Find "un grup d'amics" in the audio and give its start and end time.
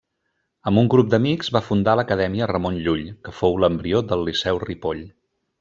0.81-1.51